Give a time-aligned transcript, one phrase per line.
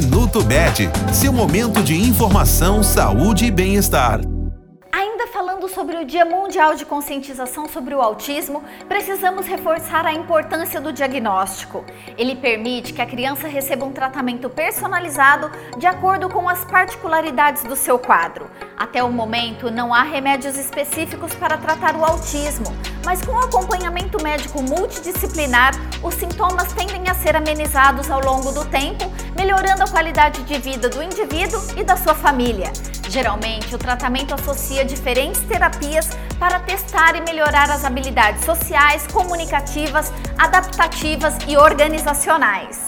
[0.00, 4.20] Minuto Med, seu momento de informação, saúde e bem-estar.
[4.92, 10.80] Ainda falando sobre o Dia Mundial de Conscientização sobre o Autismo, precisamos reforçar a importância
[10.80, 11.84] do diagnóstico.
[12.16, 17.74] Ele permite que a criança receba um tratamento personalizado de acordo com as particularidades do
[17.74, 18.48] seu quadro.
[18.76, 22.66] Até o momento, não há remédios específicos para tratar o autismo,
[23.04, 25.72] mas com acompanhamento médico multidisciplinar,
[26.02, 31.02] os sintomas tendem ser amenizados ao longo do tempo, melhorando a qualidade de vida do
[31.02, 32.72] indivíduo e da sua família.
[33.08, 41.34] Geralmente, o tratamento associa diferentes terapias para testar e melhorar as habilidades sociais, comunicativas, adaptativas
[41.46, 42.87] e organizacionais.